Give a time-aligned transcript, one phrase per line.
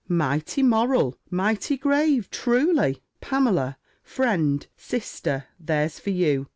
[0.07, 1.15] "Mighty moral!
[1.29, 3.03] mighty grave, truly!
[3.21, 6.47] Pamela, friend, sister, there's for you!